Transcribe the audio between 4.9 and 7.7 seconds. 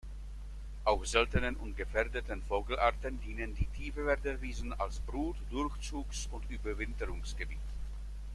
Brut-, Durchzugs- und Überwinterungsgebiet.